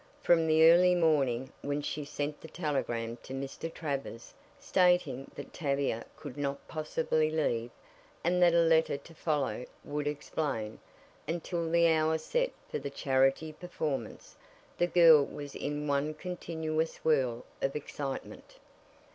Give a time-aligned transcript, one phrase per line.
[0.23, 3.71] From the early morning, when she sent the telegram to Mr.
[3.71, 7.69] Travers, stating that Tavia could not possibly leave,
[8.23, 10.79] and that a letter to follow would explain,
[11.27, 14.35] until the hour set for the charity performance,
[14.75, 18.55] the girl was in one continuous whirl of excitement.